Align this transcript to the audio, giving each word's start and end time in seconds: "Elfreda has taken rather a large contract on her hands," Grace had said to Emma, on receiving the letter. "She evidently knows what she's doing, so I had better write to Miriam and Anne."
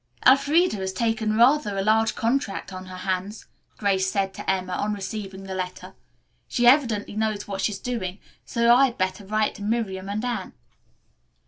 "Elfreda 0.25 0.77
has 0.77 0.93
taken 0.93 1.37
rather 1.37 1.77
a 1.77 1.83
large 1.83 2.15
contract 2.15 2.73
on 2.73 2.87
her 2.87 2.97
hands," 2.97 3.45
Grace 3.77 4.11
had 4.11 4.33
said 4.33 4.33
to 4.43 4.49
Emma, 4.49 4.73
on 4.73 4.95
receiving 4.95 5.43
the 5.43 5.53
letter. 5.53 5.93
"She 6.47 6.65
evidently 6.65 7.15
knows 7.15 7.47
what 7.47 7.61
she's 7.61 7.77
doing, 7.77 8.17
so 8.43 8.73
I 8.73 8.85
had 8.85 8.97
better 8.97 9.23
write 9.23 9.53
to 9.57 9.61
Miriam 9.61 10.09
and 10.09 10.25
Anne." 10.25 10.53